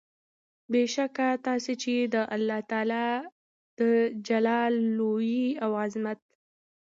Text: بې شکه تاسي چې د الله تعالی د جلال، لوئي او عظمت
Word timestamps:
بې 0.71 0.83
شکه 0.93 1.27
تاسي 1.45 1.73
چې 1.83 1.93
د 2.13 2.15
الله 2.35 2.59
تعالی 2.71 3.07
د 3.79 3.81
جلال، 4.27 4.73
لوئي 4.97 5.43
او 5.63 5.71
عظمت 5.83 6.19